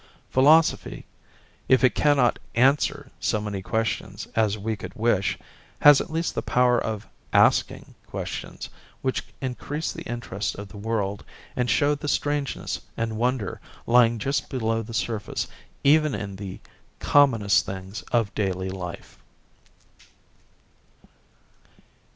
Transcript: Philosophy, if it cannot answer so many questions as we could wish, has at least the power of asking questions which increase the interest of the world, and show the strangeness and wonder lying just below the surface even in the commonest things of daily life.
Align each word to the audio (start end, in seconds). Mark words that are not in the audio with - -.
Philosophy, 0.31 1.05
if 1.69 1.83
it 1.83 1.93
cannot 1.93 2.39
answer 2.55 3.11
so 3.19 3.39
many 3.39 3.61
questions 3.61 4.27
as 4.35 4.57
we 4.57 4.75
could 4.75 4.95
wish, 4.95 5.37
has 5.81 6.01
at 6.01 6.09
least 6.09 6.33
the 6.33 6.41
power 6.41 6.83
of 6.83 7.05
asking 7.33 7.93
questions 8.07 8.67
which 9.03 9.23
increase 9.41 9.91
the 9.91 10.01
interest 10.09 10.55
of 10.55 10.69
the 10.69 10.77
world, 10.77 11.23
and 11.55 11.69
show 11.69 11.93
the 11.93 12.07
strangeness 12.07 12.81
and 12.97 13.15
wonder 13.17 13.61
lying 13.85 14.17
just 14.17 14.49
below 14.49 14.81
the 14.81 14.91
surface 14.91 15.47
even 15.83 16.15
in 16.15 16.35
the 16.37 16.59
commonest 16.97 17.67
things 17.67 18.01
of 18.11 18.33
daily 18.33 18.69
life. 18.69 19.19